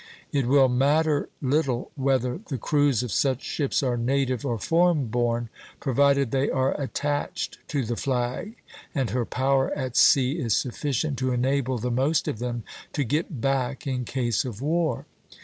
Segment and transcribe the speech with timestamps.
[0.31, 5.49] It will matter little whether the crews of such ships are native or foreign born,
[5.79, 8.55] provided they are attached to the flag,
[8.95, 13.41] and her power at sea is sufficient to enable the most of them to get
[13.41, 15.05] back in case of war.